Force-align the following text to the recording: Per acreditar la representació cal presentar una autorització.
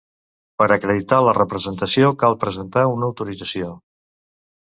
Per 0.61 0.67
acreditar 0.75 1.19
la 1.25 1.35
representació 1.37 2.09
cal 2.23 2.37
presentar 2.45 2.87
una 2.95 3.09
autorització. 3.11 3.69